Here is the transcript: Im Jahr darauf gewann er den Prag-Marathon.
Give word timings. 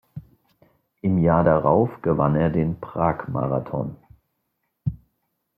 Im 1.01 1.19
Jahr 1.19 1.43
darauf 1.43 2.01
gewann 2.01 2.35
er 2.35 2.49
den 2.49 2.79
Prag-Marathon. 2.79 3.97